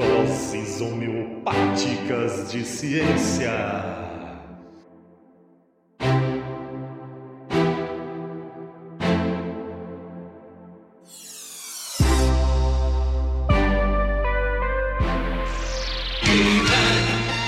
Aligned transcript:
Doses 0.00 0.80
homeopáticas 0.80 2.50
de 2.50 2.64
ciência. 2.64 4.00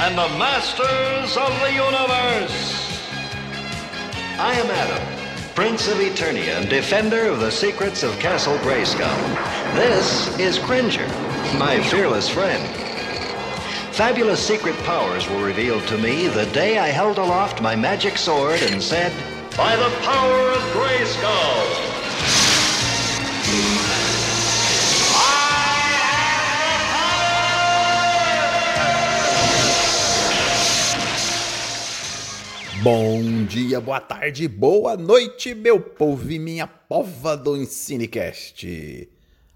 and 0.04 0.18
the 0.18 0.28
masters 0.36 1.36
of 1.36 1.58
the 1.60 1.72
universe. 1.72 3.00
I 4.38 4.52
am 4.54 4.70
Adam, 4.70 5.54
Prince 5.54 5.88
of 5.88 5.96
Eternia 5.98 6.60
and 6.60 6.68
defender 6.68 7.28
of 7.28 7.40
the 7.40 7.50
secrets 7.50 8.02
of 8.02 8.18
Castle 8.18 8.58
Grayskull. 8.58 9.16
This 9.74 10.36
is 10.38 10.58
Cringer, 10.58 11.06
my 11.58 11.80
fearless 11.82 12.28
friend. 12.28 12.62
Fabulous 13.94 14.40
secret 14.40 14.76
powers 14.84 15.28
were 15.28 15.44
revealed 15.44 15.86
to 15.88 15.98
me 15.98 16.28
the 16.28 16.46
day 16.46 16.78
I 16.78 16.88
held 16.88 17.18
aloft 17.18 17.60
my 17.60 17.76
magic 17.76 18.16
sword 18.16 18.62
and 18.62 18.82
said, 18.82 19.12
By 19.56 19.76
the 19.76 19.90
power 20.00 20.50
of 20.50 20.62
Grayskull! 20.72 21.92
Bom 32.82 33.44
dia, 33.46 33.80
boa 33.80 34.00
tarde, 34.00 34.48
boa 34.48 34.96
noite, 34.96 35.54
meu 35.54 35.78
povo 35.78 36.28
e 36.32 36.38
minha 36.38 36.66
pova 36.66 37.36
do 37.36 37.54
Ensinecast. 37.56 39.08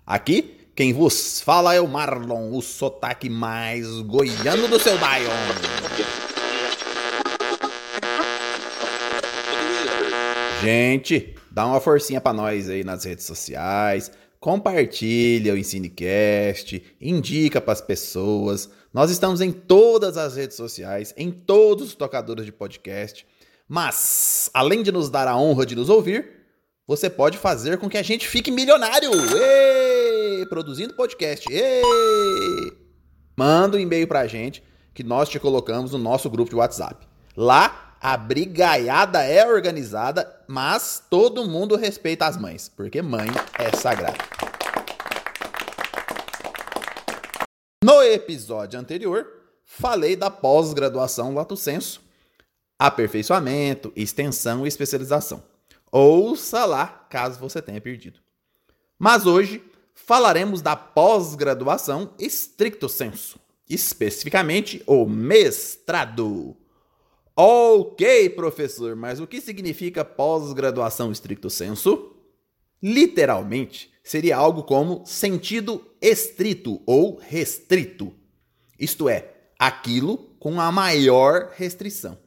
Aqui, 0.06 0.55
quem 0.76 0.92
vos 0.92 1.40
fala 1.40 1.74
é 1.74 1.80
o 1.80 1.88
Marlon, 1.88 2.54
o 2.54 2.60
sotaque 2.60 3.30
mais 3.30 4.02
goiano 4.02 4.68
do 4.68 4.78
seu 4.78 4.92
Dion. 4.98 5.32
Gente, 10.62 11.34
dá 11.50 11.66
uma 11.66 11.80
forcinha 11.80 12.20
pra 12.20 12.34
nós 12.34 12.68
aí 12.68 12.84
nas 12.84 13.04
redes 13.04 13.24
sociais, 13.24 14.12
compartilha 14.38 15.54
o 15.54 15.56
Ensinecast, 15.56 16.82
indica 17.00 17.58
pras 17.58 17.80
pessoas, 17.80 18.68
nós 18.92 19.10
estamos 19.10 19.40
em 19.40 19.52
todas 19.52 20.18
as 20.18 20.36
redes 20.36 20.58
sociais, 20.58 21.14
em 21.16 21.30
todos 21.30 21.88
os 21.88 21.94
tocadores 21.94 22.44
de 22.44 22.52
podcast. 22.52 23.26
Mas, 23.66 24.50
além 24.52 24.82
de 24.82 24.92
nos 24.92 25.08
dar 25.08 25.26
a 25.26 25.38
honra 25.38 25.64
de 25.64 25.74
nos 25.74 25.88
ouvir, 25.88 26.32
você 26.86 27.08
pode 27.08 27.38
fazer 27.38 27.78
com 27.78 27.88
que 27.88 27.96
a 27.96 28.02
gente 28.02 28.28
fique 28.28 28.50
milionário! 28.50 29.10
Produzindo 30.44 30.92
podcast. 30.92 31.50
Êêê! 31.50 32.72
Manda 33.36 33.76
um 33.76 33.80
e-mail 33.80 34.06
pra 34.06 34.26
gente 34.26 34.62
que 34.92 35.02
nós 35.02 35.28
te 35.28 35.38
colocamos 35.38 35.92
no 35.92 35.98
nosso 35.98 36.28
grupo 36.28 36.50
de 36.50 36.56
WhatsApp. 36.56 37.06
Lá, 37.36 37.96
a 38.00 38.16
brigaiada 38.16 39.22
é 39.22 39.46
organizada, 39.46 40.42
mas 40.46 41.02
todo 41.08 41.48
mundo 41.48 41.76
respeita 41.76 42.26
as 42.26 42.36
mães, 42.36 42.68
porque 42.68 43.00
mãe 43.00 43.28
é 43.58 43.74
sagrada. 43.76 44.18
No 47.82 48.02
episódio 48.02 48.80
anterior, 48.80 49.26
falei 49.64 50.16
da 50.16 50.30
pós-graduação 50.30 51.34
Lato 51.34 51.56
Senso, 51.56 52.00
aperfeiçoamento, 52.78 53.92
extensão 53.94 54.64
e 54.64 54.68
especialização. 54.68 55.42
Ouça 55.90 56.64
lá, 56.64 56.86
caso 57.08 57.38
você 57.38 57.62
tenha 57.62 57.80
perdido. 57.80 58.18
Mas 58.98 59.26
hoje 59.26 59.62
falaremos 59.96 60.60
da 60.60 60.76
pós-graduação 60.76 62.10
estricto 62.18 62.88
senso, 62.88 63.40
especificamente 63.68 64.82
o 64.86 65.06
mestrado. 65.06 66.54
Ok, 67.34 68.30
professor, 68.30 68.94
mas 68.94 69.18
o 69.18 69.26
que 69.26 69.40
significa 69.40 70.04
pós-graduação 70.04 71.10
estricto 71.10 71.50
senso? 71.50 72.12
Literalmente, 72.80 73.90
seria 74.04 74.36
algo 74.36 74.62
como 74.62 75.04
sentido 75.06 75.84
estrito 76.00 76.80
ou 76.86 77.18
restrito, 77.18 78.12
isto 78.78 79.08
é, 79.08 79.34
aquilo 79.58 80.18
com 80.38 80.60
a 80.60 80.70
maior 80.70 81.52
restrição. 81.56 82.18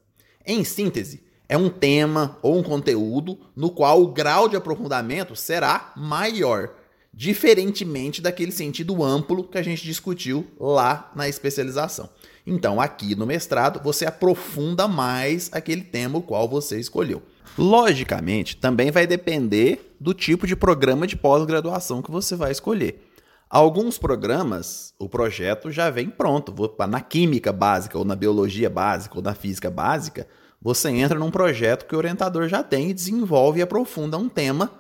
Em 0.46 0.64
síntese, 0.64 1.24
é 1.48 1.58
um 1.58 1.70
tema 1.70 2.38
ou 2.42 2.58
um 2.58 2.64
conteúdo 2.64 3.40
no 3.56 3.72
qual 3.72 4.02
o 4.02 4.12
grau 4.12 4.50
de 4.50 4.56
aprofundamento 4.56 5.36
será 5.36 5.94
maior, 5.96 6.76
diferentemente 7.14 8.22
daquele 8.22 8.52
sentido 8.52 9.04
amplo 9.04 9.44
que 9.44 9.58
a 9.58 9.64
gente 9.64 9.84
discutiu 9.84 10.48
lá 10.60 11.12
na 11.16 11.28
especialização. 11.28 12.10
Então, 12.46 12.80
aqui 12.80 13.16
no 13.16 13.26
mestrado, 13.26 13.82
você 13.84 14.06
aprofunda 14.06 14.88
mais 14.88 15.50
aquele 15.52 15.82
tema 15.82 16.18
o 16.18 16.22
qual 16.22 16.48
você 16.48 16.80
escolheu. 16.80 17.22
Logicamente, 17.58 18.56
também 18.56 18.90
vai 18.90 19.06
depender 19.06 19.96
do 20.00 20.14
tipo 20.14 20.48
de 20.48 20.56
programa 20.56 21.06
de 21.06 21.18
pós-graduação 21.18 22.02
que 22.02 22.12
você 22.12 22.36
vai 22.36 22.52
escolher. 22.52 23.06
Alguns 23.50 23.98
programas, 23.98 24.94
o 25.00 25.10
projeto 25.10 25.72
já 25.72 25.90
vem 25.90 26.10
pronto. 26.10 26.54
Na 26.88 27.02
química 27.02 27.52
básica, 27.52 27.98
ou 27.98 28.06
na 28.06 28.16
biologia 28.16 28.70
básica, 28.70 29.18
ou 29.18 29.24
na 29.24 29.34
física 29.34 29.70
básica, 29.70 30.28
você 30.62 30.90
entra 30.90 31.18
num 31.18 31.32
projeto 31.32 31.86
que 31.86 31.96
o 31.96 31.98
orientador 31.98 32.48
já 32.48 32.62
tem 32.62 32.90
e 32.90 32.94
desenvolve 32.94 33.60
e 33.60 33.62
aprofunda 33.64 34.18
um 34.18 34.30
tema 34.30 34.72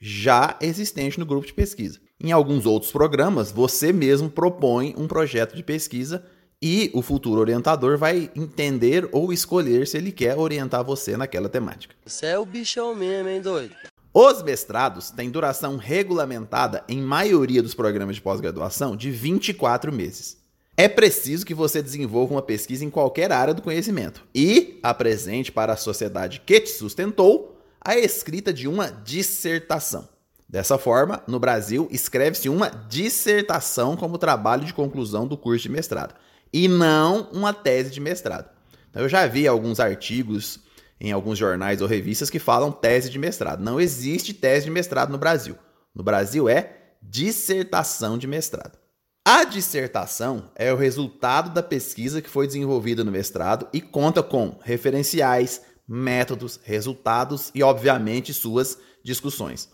já 0.00 0.56
existente 0.60 1.18
no 1.18 1.26
grupo 1.26 1.46
de 1.46 1.52
pesquisa. 1.54 2.00
Em 2.20 2.32
alguns 2.32 2.66
outros 2.66 2.92
programas, 2.92 3.50
você 3.50 3.92
mesmo 3.92 4.30
propõe 4.30 4.94
um 4.96 5.06
projeto 5.06 5.54
de 5.54 5.62
pesquisa 5.62 6.24
e 6.62 6.90
o 6.94 7.02
futuro 7.02 7.40
orientador 7.40 7.98
vai 7.98 8.30
entender 8.34 9.08
ou 9.12 9.32
escolher 9.32 9.86
se 9.86 9.98
ele 9.98 10.10
quer 10.10 10.36
orientar 10.38 10.84
você 10.84 11.16
naquela 11.16 11.48
temática. 11.48 11.94
Você 12.06 12.26
é 12.26 12.38
o 12.38 12.46
bichão 12.46 12.94
mesmo, 12.94 13.28
hein, 13.28 13.40
doido? 13.40 13.74
Os 14.12 14.42
mestrados 14.42 15.10
têm 15.10 15.28
duração 15.28 15.76
regulamentada 15.76 16.84
em 16.88 17.02
maioria 17.02 17.62
dos 17.62 17.74
programas 17.74 18.16
de 18.16 18.22
pós-graduação 18.22 18.96
de 18.96 19.10
24 19.10 19.92
meses. 19.92 20.38
É 20.76 20.88
preciso 20.88 21.44
que 21.44 21.52
você 21.52 21.82
desenvolva 21.82 22.34
uma 22.34 22.42
pesquisa 22.42 22.84
em 22.84 22.90
qualquer 22.90 23.30
área 23.32 23.52
do 23.52 23.62
conhecimento 23.62 24.24
e 24.34 24.78
apresente 24.82 25.52
para 25.52 25.72
a 25.72 25.76
sociedade 25.76 26.42
que 26.46 26.60
te 26.60 26.70
sustentou 26.70 27.53
a 27.84 27.96
escrita 27.96 28.52
de 28.52 28.66
uma 28.66 28.90
dissertação. 28.90 30.08
Dessa 30.48 30.78
forma, 30.78 31.22
no 31.26 31.38
Brasil, 31.38 31.88
escreve-se 31.90 32.48
uma 32.48 32.68
dissertação 32.68 33.96
como 33.96 34.18
trabalho 34.18 34.64
de 34.64 34.72
conclusão 34.72 35.26
do 35.26 35.36
curso 35.36 35.64
de 35.64 35.68
mestrado 35.68 36.14
e 36.52 36.68
não 36.68 37.28
uma 37.32 37.52
tese 37.52 37.90
de 37.90 38.00
mestrado. 38.00 38.48
Então, 38.88 39.02
eu 39.02 39.08
já 39.08 39.26
vi 39.26 39.48
alguns 39.48 39.80
artigos 39.80 40.60
em 41.00 41.10
alguns 41.12 41.36
jornais 41.36 41.82
ou 41.82 41.88
revistas 41.88 42.30
que 42.30 42.38
falam 42.38 42.70
tese 42.70 43.10
de 43.10 43.18
mestrado. 43.18 43.62
Não 43.62 43.80
existe 43.80 44.32
tese 44.32 44.66
de 44.66 44.70
mestrado 44.70 45.10
no 45.10 45.18
Brasil. 45.18 45.56
No 45.94 46.02
Brasil 46.02 46.48
é 46.48 46.76
dissertação 47.02 48.16
de 48.16 48.26
mestrado. 48.26 48.78
A 49.26 49.44
dissertação 49.44 50.50
é 50.54 50.72
o 50.72 50.76
resultado 50.76 51.50
da 51.50 51.62
pesquisa 51.62 52.22
que 52.22 52.30
foi 52.30 52.46
desenvolvida 52.46 53.02
no 53.02 53.10
mestrado 53.10 53.66
e 53.72 53.80
conta 53.80 54.22
com 54.22 54.58
referenciais, 54.62 55.62
métodos, 55.88 56.60
resultados 56.64 57.50
e, 57.54 57.62
obviamente, 57.62 58.32
suas 58.32 58.78
discussões. 59.02 59.68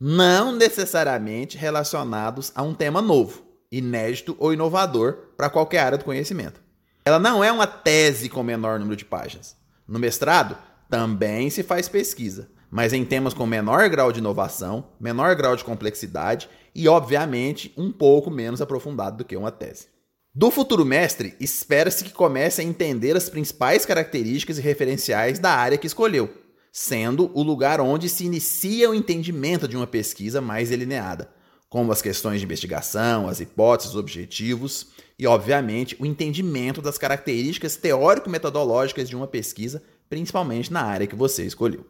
Não 0.00 0.54
necessariamente 0.54 1.56
relacionados 1.56 2.52
a 2.54 2.62
um 2.62 2.74
tema 2.74 3.00
novo 3.00 3.44
inédito 3.70 4.36
ou 4.38 4.52
inovador 4.52 5.30
para 5.36 5.50
qualquer 5.50 5.80
área 5.80 5.98
do 5.98 6.04
conhecimento. 6.04 6.60
Ela 7.04 7.18
não 7.18 7.42
é 7.42 7.50
uma 7.50 7.66
tese 7.66 8.28
com 8.28 8.42
menor 8.42 8.78
número 8.78 8.96
de 8.96 9.04
páginas. 9.04 9.56
No 9.86 9.98
mestrado, 9.98 10.56
também 10.88 11.50
se 11.50 11.62
faz 11.62 11.88
pesquisa, 11.88 12.48
mas 12.70 12.92
em 12.92 13.04
temas 13.04 13.34
com 13.34 13.46
menor 13.46 13.88
grau 13.88 14.12
de 14.12 14.20
inovação, 14.20 14.88
menor 14.98 15.34
grau 15.34 15.56
de 15.56 15.64
complexidade 15.64 16.48
e, 16.74 16.88
obviamente, 16.88 17.72
um 17.76 17.92
pouco 17.92 18.30
menos 18.30 18.62
aprofundado 18.62 19.18
do 19.18 19.24
que 19.24 19.36
uma 19.36 19.50
tese. 19.50 19.88
Do 20.36 20.50
futuro 20.50 20.84
mestre, 20.84 21.36
espera-se 21.38 22.02
que 22.02 22.12
comece 22.12 22.60
a 22.60 22.64
entender 22.64 23.16
as 23.16 23.28
principais 23.28 23.86
características 23.86 24.58
e 24.58 24.60
referenciais 24.60 25.38
da 25.38 25.52
área 25.52 25.78
que 25.78 25.86
escolheu, 25.86 26.28
sendo 26.72 27.30
o 27.34 27.40
lugar 27.40 27.80
onde 27.80 28.08
se 28.08 28.24
inicia 28.24 28.90
o 28.90 28.94
entendimento 28.96 29.68
de 29.68 29.76
uma 29.76 29.86
pesquisa 29.86 30.40
mais 30.40 30.70
delineada, 30.70 31.30
como 31.68 31.92
as 31.92 32.02
questões 32.02 32.40
de 32.40 32.46
investigação, 32.46 33.28
as 33.28 33.38
hipóteses, 33.38 33.92
os 33.92 33.96
objetivos 33.96 34.88
e, 35.16 35.24
obviamente, 35.24 35.94
o 36.00 36.04
entendimento 36.04 36.82
das 36.82 36.98
características 36.98 37.76
teórico-metodológicas 37.76 39.08
de 39.08 39.14
uma 39.14 39.28
pesquisa, 39.28 39.84
principalmente 40.10 40.72
na 40.72 40.82
área 40.82 41.06
que 41.06 41.14
você 41.14 41.44
escolheu. 41.44 41.86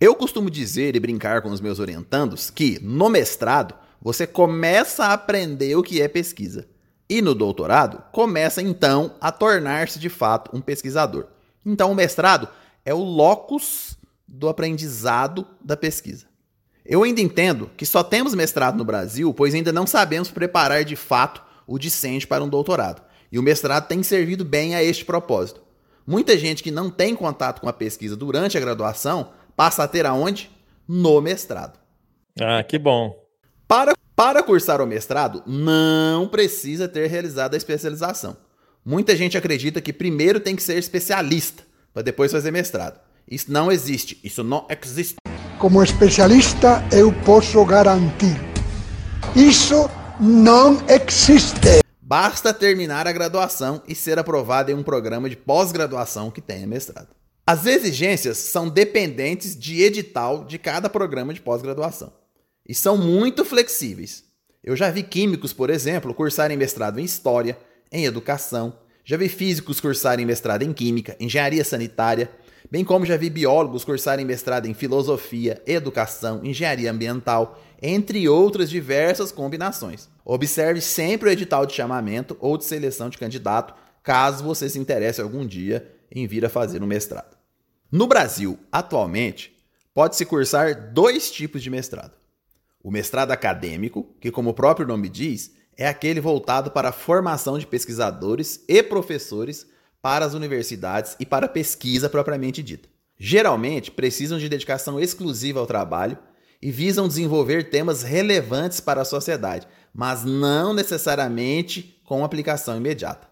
Eu 0.00 0.14
costumo 0.14 0.48
dizer 0.48 0.94
e 0.94 1.00
brincar 1.00 1.42
com 1.42 1.50
os 1.50 1.60
meus 1.60 1.80
orientandos 1.80 2.48
que, 2.48 2.78
no 2.80 3.08
mestrado, 3.08 3.74
você 4.00 4.24
começa 4.24 5.06
a 5.06 5.14
aprender 5.14 5.74
o 5.74 5.82
que 5.82 6.00
é 6.00 6.06
pesquisa. 6.06 6.75
E 7.08 7.22
no 7.22 7.34
doutorado, 7.34 8.02
começa 8.12 8.60
então 8.60 9.14
a 9.20 9.30
tornar-se 9.30 9.98
de 9.98 10.08
fato 10.08 10.50
um 10.54 10.60
pesquisador. 10.60 11.26
Então, 11.64 11.92
o 11.92 11.94
mestrado 11.94 12.48
é 12.84 12.92
o 12.92 13.02
locus 13.02 13.96
do 14.26 14.48
aprendizado 14.48 15.46
da 15.64 15.76
pesquisa. 15.76 16.26
Eu 16.84 17.02
ainda 17.02 17.20
entendo 17.20 17.70
que 17.76 17.84
só 17.84 18.02
temos 18.02 18.34
mestrado 18.34 18.76
no 18.76 18.84
Brasil, 18.84 19.32
pois 19.34 19.54
ainda 19.54 19.72
não 19.72 19.86
sabemos 19.86 20.30
preparar 20.30 20.84
de 20.84 20.94
fato 20.94 21.42
o 21.66 21.78
discente 21.78 22.26
para 22.26 22.44
um 22.44 22.48
doutorado. 22.48 23.02
E 23.30 23.38
o 23.38 23.42
mestrado 23.42 23.88
tem 23.88 24.02
servido 24.02 24.44
bem 24.44 24.74
a 24.74 24.82
este 24.82 25.04
propósito. 25.04 25.60
Muita 26.06 26.38
gente 26.38 26.62
que 26.62 26.70
não 26.70 26.88
tem 26.88 27.16
contato 27.16 27.60
com 27.60 27.68
a 27.68 27.72
pesquisa 27.72 28.16
durante 28.16 28.56
a 28.56 28.60
graduação 28.60 29.30
passa 29.56 29.82
a 29.82 29.88
ter 29.88 30.06
aonde? 30.06 30.48
No 30.86 31.20
mestrado. 31.20 31.78
Ah, 32.40 32.62
que 32.62 32.78
bom. 32.78 33.12
Para, 33.66 33.92
para 34.16 34.42
cursar 34.42 34.80
o 34.80 34.86
mestrado, 34.86 35.42
não 35.46 36.26
precisa 36.26 36.88
ter 36.88 37.06
realizado 37.06 37.52
a 37.52 37.56
especialização. 37.58 38.34
Muita 38.82 39.14
gente 39.14 39.36
acredita 39.36 39.78
que 39.78 39.92
primeiro 39.92 40.40
tem 40.40 40.56
que 40.56 40.62
ser 40.62 40.78
especialista, 40.78 41.62
para 41.92 42.02
depois 42.02 42.32
fazer 42.32 42.50
mestrado. 42.50 42.98
Isso 43.30 43.52
não 43.52 43.70
existe, 43.70 44.18
isso 44.24 44.42
não 44.42 44.66
existe. 44.70 45.16
Como 45.58 45.82
especialista, 45.82 46.82
eu 46.90 47.12
posso 47.26 47.62
garantir. 47.66 48.40
Isso 49.34 49.86
não 50.18 50.82
existe. 50.88 51.82
Basta 52.00 52.54
terminar 52.54 53.06
a 53.06 53.12
graduação 53.12 53.82
e 53.86 53.94
ser 53.94 54.18
aprovado 54.18 54.70
em 54.70 54.74
um 54.74 54.82
programa 54.82 55.28
de 55.28 55.36
pós-graduação 55.36 56.30
que 56.30 56.40
tenha 56.40 56.66
mestrado. 56.66 57.08
As 57.46 57.66
exigências 57.66 58.38
são 58.38 58.66
dependentes 58.66 59.54
de 59.54 59.82
edital 59.82 60.46
de 60.46 60.58
cada 60.58 60.88
programa 60.88 61.34
de 61.34 61.42
pós-graduação 61.42 62.10
e 62.68 62.74
são 62.74 62.96
muito 62.96 63.44
flexíveis. 63.44 64.24
Eu 64.62 64.74
já 64.74 64.90
vi 64.90 65.02
químicos, 65.02 65.52
por 65.52 65.70
exemplo, 65.70 66.12
cursarem 66.12 66.56
mestrado 66.56 66.98
em 66.98 67.04
História, 67.04 67.58
em 67.92 68.04
Educação, 68.04 68.78
já 69.04 69.16
vi 69.16 69.28
físicos 69.28 69.78
cursarem 69.78 70.26
mestrado 70.26 70.62
em 70.62 70.72
Química, 70.72 71.16
Engenharia 71.20 71.64
Sanitária, 71.64 72.28
bem 72.68 72.84
como 72.84 73.06
já 73.06 73.16
vi 73.16 73.30
biólogos 73.30 73.84
cursarem 73.84 74.26
mestrado 74.26 74.66
em 74.66 74.74
Filosofia, 74.74 75.62
Educação, 75.64 76.44
Engenharia 76.44 76.90
Ambiental, 76.90 77.62
entre 77.80 78.28
outras 78.28 78.68
diversas 78.68 79.30
combinações. 79.30 80.08
Observe 80.24 80.80
sempre 80.80 81.28
o 81.28 81.32
edital 81.32 81.64
de 81.64 81.74
chamamento 81.74 82.36
ou 82.40 82.58
de 82.58 82.64
seleção 82.64 83.08
de 83.08 83.16
candidato, 83.16 83.74
caso 84.02 84.42
você 84.42 84.68
se 84.68 84.80
interesse 84.80 85.20
algum 85.20 85.46
dia 85.46 85.88
em 86.10 86.26
vir 86.26 86.44
a 86.44 86.48
fazer 86.48 86.82
um 86.82 86.86
mestrado. 86.86 87.36
No 87.92 88.08
Brasil, 88.08 88.58
atualmente, 88.72 89.56
pode-se 89.94 90.26
cursar 90.26 90.92
dois 90.92 91.30
tipos 91.30 91.62
de 91.62 91.70
mestrado. 91.70 92.25
O 92.86 92.90
mestrado 92.92 93.32
acadêmico, 93.32 94.14
que, 94.20 94.30
como 94.30 94.50
o 94.50 94.54
próprio 94.54 94.86
nome 94.86 95.08
diz, 95.08 95.50
é 95.76 95.88
aquele 95.88 96.20
voltado 96.20 96.70
para 96.70 96.90
a 96.90 96.92
formação 96.92 97.58
de 97.58 97.66
pesquisadores 97.66 98.64
e 98.68 98.80
professores 98.80 99.66
para 100.00 100.24
as 100.24 100.34
universidades 100.34 101.16
e 101.18 101.26
para 101.26 101.46
a 101.46 101.48
pesquisa 101.48 102.08
propriamente 102.08 102.62
dita. 102.62 102.88
Geralmente, 103.18 103.90
precisam 103.90 104.38
de 104.38 104.48
dedicação 104.48 105.00
exclusiva 105.00 105.58
ao 105.58 105.66
trabalho 105.66 106.16
e 106.62 106.70
visam 106.70 107.08
desenvolver 107.08 107.70
temas 107.70 108.04
relevantes 108.04 108.78
para 108.78 109.02
a 109.02 109.04
sociedade, 109.04 109.66
mas 109.92 110.24
não 110.24 110.72
necessariamente 110.72 112.00
com 112.04 112.24
aplicação 112.24 112.76
imediata. 112.76 113.26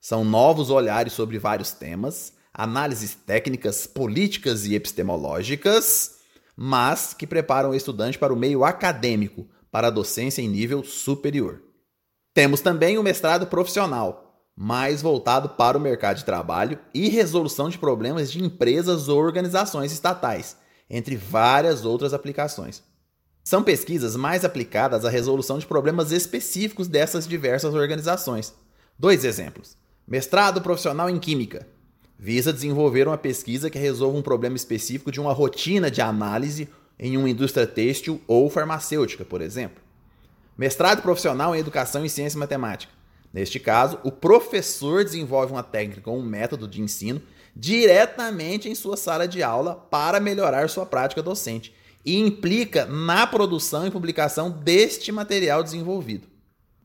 São 0.00 0.24
novos 0.24 0.70
olhares 0.70 1.14
sobre 1.14 1.36
vários 1.36 1.72
temas, 1.72 2.34
análises 2.54 3.12
técnicas, 3.12 3.88
políticas 3.88 4.66
e 4.66 4.76
epistemológicas, 4.76 6.19
mas 6.62 7.14
que 7.14 7.26
preparam 7.26 7.70
o 7.70 7.74
estudante 7.74 8.18
para 8.18 8.34
o 8.34 8.36
meio 8.36 8.64
acadêmico, 8.66 9.48
para 9.70 9.86
a 9.86 9.90
docência 9.90 10.42
em 10.42 10.48
nível 10.48 10.84
superior. 10.84 11.62
Temos 12.34 12.60
também 12.60 12.98
o 12.98 13.02
mestrado 13.02 13.46
profissional, 13.46 14.44
mais 14.54 15.00
voltado 15.00 15.48
para 15.48 15.78
o 15.78 15.80
mercado 15.80 16.18
de 16.18 16.24
trabalho 16.26 16.78
e 16.92 17.08
resolução 17.08 17.70
de 17.70 17.78
problemas 17.78 18.30
de 18.30 18.44
empresas 18.44 19.08
ou 19.08 19.18
organizações 19.18 19.90
estatais, 19.90 20.54
entre 20.90 21.16
várias 21.16 21.86
outras 21.86 22.12
aplicações. 22.12 22.82
São 23.42 23.62
pesquisas 23.62 24.14
mais 24.14 24.44
aplicadas 24.44 25.06
à 25.06 25.08
resolução 25.08 25.58
de 25.58 25.64
problemas 25.64 26.12
específicos 26.12 26.88
dessas 26.88 27.26
diversas 27.26 27.72
organizações. 27.72 28.52
Dois 28.98 29.24
exemplos: 29.24 29.78
mestrado 30.06 30.60
profissional 30.60 31.08
em 31.08 31.18
Química 31.18 31.66
visa 32.22 32.52
desenvolver 32.52 33.08
uma 33.08 33.16
pesquisa 33.16 33.70
que 33.70 33.78
resolva 33.78 34.18
um 34.18 34.22
problema 34.22 34.54
específico 34.54 35.10
de 35.10 35.18
uma 35.18 35.32
rotina 35.32 35.90
de 35.90 36.02
análise 36.02 36.68
em 36.98 37.16
uma 37.16 37.30
indústria 37.30 37.66
têxtil 37.66 38.20
ou 38.28 38.50
farmacêutica, 38.50 39.24
por 39.24 39.40
exemplo. 39.40 39.82
Mestrado 40.56 41.00
profissional 41.00 41.56
em 41.56 41.60
Educação 41.60 42.04
e 42.04 42.10
Ciência 42.10 42.36
e 42.36 42.38
Matemática. 42.38 42.92
Neste 43.32 43.58
caso, 43.58 43.98
o 44.04 44.12
professor 44.12 45.02
desenvolve 45.02 45.52
uma 45.52 45.62
técnica 45.62 46.10
ou 46.10 46.18
um 46.18 46.22
método 46.22 46.68
de 46.68 46.82
ensino 46.82 47.22
diretamente 47.56 48.68
em 48.68 48.74
sua 48.74 48.98
sala 48.98 49.26
de 49.26 49.42
aula 49.42 49.74
para 49.74 50.20
melhorar 50.20 50.68
sua 50.68 50.84
prática 50.84 51.22
docente 51.22 51.74
e 52.04 52.18
implica 52.18 52.84
na 52.84 53.26
produção 53.26 53.86
e 53.86 53.90
publicação 53.90 54.50
deste 54.50 55.10
material 55.10 55.62
desenvolvido. 55.62 56.28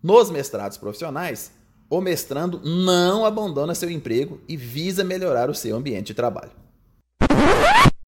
Nos 0.02 0.30
mestrados 0.30 0.78
profissionais, 0.78 1.52
o 1.90 2.02
mestrando 2.02 2.62
não 2.64 3.26
abandona 3.26 3.76
seu 3.76 3.90
emprego 3.90 4.42
e 4.48 4.58
visa 4.58 5.04
melhorar 5.04 5.50
o 5.50 5.56
seu 5.56 5.76
ambiente 5.76 6.08
de 6.08 6.14
trabalho. 6.14 6.52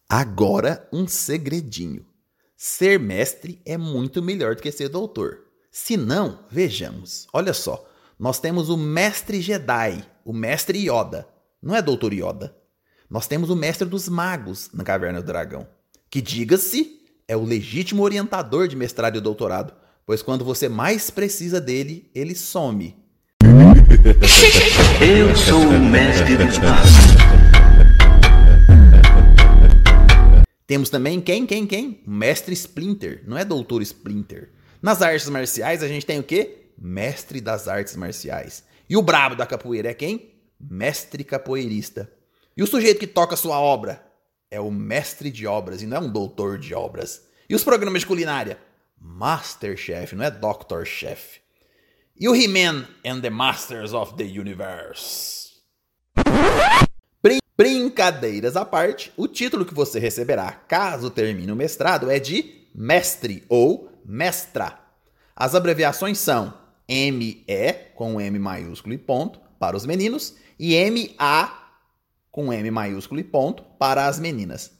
Agora, 0.10 0.88
um 0.92 1.08
segredinho. 1.08 2.06
Ser 2.56 3.00
mestre 3.00 3.62
é 3.66 3.78
muito 3.78 4.22
melhor 4.22 4.56
do 4.56 4.62
que 4.62 4.72
ser 4.72 4.90
doutor. 4.90 5.40
Se 5.70 5.96
não, 5.96 6.40
vejamos. 6.50 7.28
Olha 7.32 7.54
só, 7.54 7.88
nós 8.18 8.40
temos 8.40 8.70
o 8.70 8.78
mestre 8.78 9.42
Jedi, 9.42 10.04
o 10.26 10.34
mestre 10.34 10.80
Yoda. 10.80 11.28
Não 11.62 11.76
é 11.76 11.82
doutor 11.82 12.14
Yoda. 12.14 12.56
Nós 13.10 13.28
temos 13.28 13.50
o 13.50 13.56
mestre 13.56 13.88
dos 13.88 14.10
magos 14.10 14.70
na 14.74 14.84
Caverna 14.84 15.22
do 15.22 15.28
Dragão, 15.28 15.68
que 16.10 16.22
diga-se 16.22 16.98
é 17.28 17.36
o 17.36 17.44
legítimo 17.44 18.04
orientador 18.04 18.68
de 18.68 18.76
mestrado 18.76 19.18
e 19.18 19.22
doutorado, 19.22 19.74
pois 20.06 20.22
quando 20.22 20.46
você 20.46 20.70
mais 20.70 21.10
precisa 21.10 21.60
dele, 21.60 22.10
ele 22.16 22.34
some. 22.34 22.96
Eu 25.02 25.36
sou 25.36 25.60
o 25.60 25.80
mestre 25.80 26.38
dos 26.38 26.58
magos. 26.58 26.92
Temos 30.66 30.90
também 30.90 31.22
quem, 31.22 31.46
quem, 31.46 31.66
quem? 31.66 32.02
Mestre 32.06 32.54
Splinter, 32.54 33.24
não 33.26 33.38
é 33.38 33.46
doutor 33.46 33.82
Splinter. 33.82 34.50
Nas 34.82 35.02
artes 35.02 35.30
marciais 35.30 35.82
a 35.82 35.88
gente 35.88 36.06
tem 36.06 36.20
o 36.20 36.24
quê? 36.24 36.72
Mestre 36.78 37.42
das 37.42 37.68
artes 37.68 37.96
marciais. 37.96 38.64
E 38.90 38.96
o 38.96 39.02
brabo 39.02 39.36
da 39.36 39.46
capoeira 39.46 39.90
é 39.90 39.94
quem? 39.94 40.32
Mestre 40.60 41.24
capoeirista. 41.24 42.12
E 42.56 42.64
o 42.64 42.68
sujeito 42.68 43.00
que 43.00 43.08
toca 43.08 43.36
sua 43.36 43.60
obra? 43.60 44.08
é 44.50 44.60
o 44.60 44.72
mestre 44.72 45.30
de 45.30 45.46
obras 45.46 45.82
e 45.82 45.86
não 45.86 45.98
é 45.98 46.00
um 46.00 46.12
doutor 46.12 46.58
de 46.58 46.74
obras. 46.74 47.24
E 47.50 47.56
os 47.56 47.64
programas 47.64 48.02
de 48.02 48.08
culinária? 48.08 48.58
Masterchef, 49.00 50.16
não 50.16 50.26
é 50.26 50.32
Doctor 50.32 50.86
Chef. 50.86 51.40
E 52.20 52.28
o 52.28 52.36
He-Man 52.36 52.88
and 53.06 53.22
the 53.22 53.30
Masters 53.30 53.94
of 53.94 54.16
the 54.16 54.24
Universe. 54.24 55.52
Brin 57.22 57.40
brincadeiras 57.56 58.56
à 58.56 58.66
parte, 58.66 59.12
o 59.16 59.28
título 59.28 59.64
que 59.64 59.74
você 59.74 60.00
receberá 60.00 60.52
caso 60.52 61.12
termine 61.12 61.52
o 61.52 61.56
mestrado 61.56 62.10
é 62.10 62.20
de 62.20 62.68
mestre 62.74 63.44
ou 63.48 63.92
mestra. 64.04 64.80
As 65.36 65.54
abreviações 65.54 66.18
são 66.18 66.56
ME 66.90 67.46
com 67.94 68.20
M 68.20 68.40
maiúsculo 68.40 68.96
e 68.96 68.98
ponto 68.98 69.40
para 69.60 69.78
os 69.78 69.86
meninos 69.86 70.36
e 70.60 70.76
MA 70.90 71.68
com 72.32 72.52
M 72.52 72.72
maiúsculo 72.72 73.20
e 73.20 73.24
ponto, 73.24 73.64
para 73.80 74.08
as 74.08 74.20
meninas. 74.20 74.72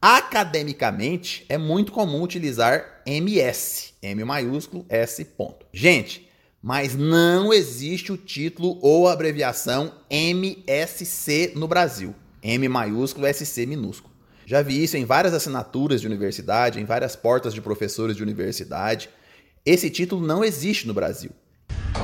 Academicamente, 0.00 1.44
é 1.48 1.58
muito 1.58 1.92
comum 1.92 2.22
utilizar 2.22 3.02
MS, 3.06 3.94
M 4.02 4.24
maiúsculo, 4.24 4.84
S 4.88 5.24
ponto. 5.24 5.66
Gente, 5.72 6.25
mas 6.66 6.96
não 6.96 7.52
existe 7.52 8.10
o 8.10 8.16
título 8.16 8.76
ou 8.82 9.06
abreviação 9.06 9.92
MSC 10.10 11.52
no 11.54 11.68
Brasil. 11.68 12.12
M 12.42 12.68
maiúsculo, 12.68 13.32
SC 13.32 13.64
minúsculo. 13.66 14.12
Já 14.44 14.62
vi 14.62 14.82
isso 14.82 14.96
em 14.96 15.04
várias 15.04 15.32
assinaturas 15.32 16.00
de 16.00 16.08
universidade, 16.08 16.80
em 16.80 16.84
várias 16.84 17.14
portas 17.14 17.54
de 17.54 17.60
professores 17.60 18.16
de 18.16 18.22
universidade. 18.24 19.08
Esse 19.64 19.88
título 19.88 20.26
não 20.26 20.42
existe 20.42 20.88
no 20.88 20.92
Brasil. 20.92 21.30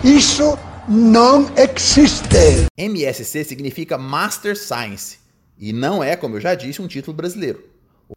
Isso 0.04 0.56
não 0.88 1.50
existe. 1.56 2.68
MSc 2.78 3.42
significa 3.42 3.98
Master 3.98 4.56
Science 4.56 5.18
e 5.58 5.72
não 5.72 6.04
é, 6.04 6.14
como 6.14 6.36
eu 6.36 6.40
já 6.40 6.54
disse, 6.54 6.80
um 6.80 6.86
título 6.86 7.16
brasileiro. 7.16 7.64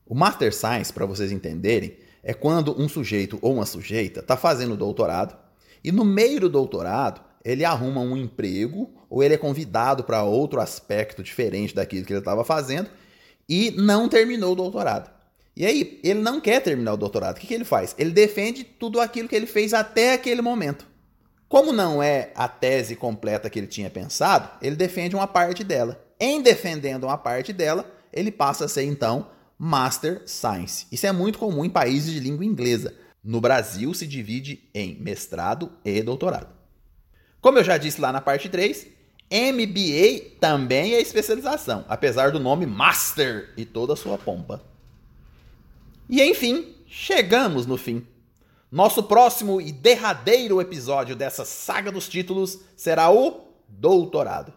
O 0.06 0.14
Master 0.14 0.54
Science, 0.54 0.94
para 0.94 1.08
vocês 1.08 1.32
entenderem, 1.32 1.98
é 2.22 2.36
quando 2.36 2.80
um 2.80 2.88
sujeito 2.88 3.40
ou 3.42 3.56
uma 3.56 3.66
sujeita 3.66 4.20
está 4.20 4.38
fazendo 4.38 4.78
doutorado 4.78 5.44
e 5.88 5.92
no 5.92 6.04
meio 6.04 6.40
do 6.40 6.50
doutorado 6.50 7.22
ele 7.44 7.64
arruma 7.64 8.02
um 8.02 8.18
emprego 8.18 8.92
ou 9.10 9.22
ele 9.22 9.36
é 9.36 9.38
convidado 9.38 10.04
para 10.04 10.24
outro 10.24 10.60
aspecto 10.60 11.22
diferente 11.22 11.76
daquilo 11.76 12.06
que 12.06 12.12
ele 12.12 12.20
estava 12.20 12.44
fazendo 12.44 12.90
e 13.48 13.72
não 13.78 14.10
terminou 14.10 14.54
o 14.54 14.56
doutorado. 14.56 15.12
E 15.56 15.66
aí, 15.66 16.02
ele 16.04 16.20
não 16.20 16.42
quer 16.42 16.60
terminar 16.60 16.94
o 16.94 16.98
doutorado. 16.98 17.38
O 17.38 17.40
que, 17.40 17.48
que 17.48 17.54
ele 17.54 17.64
faz? 17.64 17.96
Ele 17.98 18.10
defende 18.10 18.64
tudo 18.64 19.00
aquilo 19.00 19.30
que 19.30 19.36
ele 19.36 19.46
fez 19.46 19.74
até 19.74 20.14
aquele 20.14 20.42
momento. 20.42 20.86
Como 21.48 21.72
não 21.72 22.04
é 22.04 22.32
a 22.36 22.48
tese 22.48 22.96
completa 22.96 23.50
que 23.50 23.60
ele 23.60 23.68
tinha 23.68 23.90
pensado, 23.90 24.50
ele 24.62 24.76
defende 24.76 25.16
uma 25.16 25.28
parte 25.28 25.64
dela. 25.64 26.04
Em 26.20 26.42
defendendo 26.42 27.06
uma 27.06 27.18
parte 27.18 27.54
dela, 27.54 27.90
ele 28.12 28.32
passa 28.32 28.66
a 28.66 28.68
ser 28.68 28.84
então 28.84 29.30
Master 29.58 30.24
Science. 30.26 30.88
Isso 30.92 31.08
é 31.08 31.12
muito 31.12 31.40
comum 31.40 31.64
em 31.64 31.70
países 31.70 32.12
de 32.12 32.20
língua 32.20 32.44
inglesa. 32.44 32.94
No 33.26 33.42
Brasil 33.42 33.92
se 33.96 34.06
divide 34.06 34.70
em 34.72 34.94
mestrado 35.00 35.72
e 35.84 36.04
doutorado. 36.04 36.54
Como 37.42 37.58
eu 37.58 37.64
já 37.64 37.76
disse 37.76 38.00
lá 38.00 38.12
na 38.12 38.22
parte 38.22 38.48
3, 38.48 38.86
MBA 39.32 40.38
também 40.40 40.94
é 40.94 41.02
especialização, 41.02 41.84
apesar 41.90 42.32
do 42.32 42.40
nome 42.40 42.68
Master 42.68 43.52
e 43.58 43.66
toda 43.66 43.94
a 43.94 43.96
sua 43.96 44.20
pompa. 44.20 44.64
E 46.08 46.22
enfim, 46.22 46.76
chegamos 46.86 47.66
no 47.66 47.78
fim. 47.78 48.06
Nosso 48.72 49.02
próximo 49.02 49.60
e 49.60 49.72
derradeiro 49.72 50.62
episódio 50.62 51.16
dessa 51.16 51.46
saga 51.46 51.92
dos 51.92 52.08
títulos 52.08 52.60
será 52.78 53.10
o 53.10 53.48
Doutorado. 53.68 54.54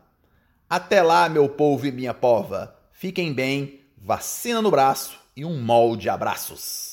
Até 0.69 1.03
lá, 1.03 1.27
meu 1.31 1.49
povo 1.49 1.87
e 1.87 1.93
minha 1.93 2.13
pova. 2.13 2.77
Fiquem 2.93 3.33
bem, 3.33 3.81
vacina 3.97 4.61
no 4.61 4.71
braço 4.71 5.19
e 5.35 5.43
um 5.43 5.59
molde 5.59 6.03
de 6.03 6.09
abraços. 6.11 6.88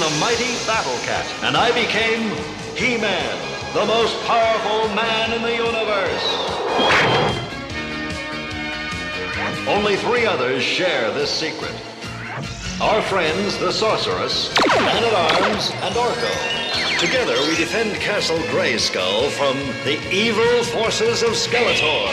The 0.00 0.10
mighty 0.18 0.56
Battle 0.66 0.96
Cat, 1.04 1.26
and 1.42 1.54
I 1.54 1.72
became 1.72 2.30
He-Man, 2.74 3.36
the 3.74 3.84
most 3.84 4.18
powerful 4.24 4.88
man 4.94 5.32
in 5.34 5.42
the 5.42 5.54
universe. 5.54 6.26
Only 9.68 9.96
three 9.96 10.24
others 10.24 10.62
share 10.62 11.10
this 11.12 11.30
secret. 11.30 11.74
Our 12.80 13.02
friends, 13.02 13.58
the 13.58 13.70
Sorceress, 13.70 14.48
Man-at-Arms, 14.74 15.70
and 15.70 15.94
Orko. 15.94 16.98
Together 16.98 17.36
we 17.46 17.56
defend 17.56 17.94
Castle 17.96 18.38
Grayskull 18.48 19.28
from 19.30 19.58
the 19.84 20.00
evil 20.10 20.64
forces 20.64 21.22
of 21.22 21.30
Skeletor. 21.30 22.08